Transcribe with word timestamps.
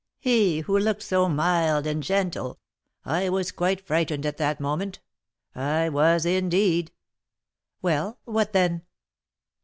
he 0.17 0.61
who 0.61 0.79
looked 0.79 1.03
so 1.03 1.29
mild 1.29 1.85
and 1.85 2.01
gentle! 2.01 2.57
I 3.05 3.29
was 3.29 3.51
quite 3.51 3.85
frightened 3.85 4.25
at 4.25 4.37
that 4.37 4.59
moment; 4.59 4.99
I 5.53 5.89
was, 5.89 6.25
indeed" 6.25 6.91
"Well, 7.83 8.17
what 8.25 8.51
then?" 8.51 8.81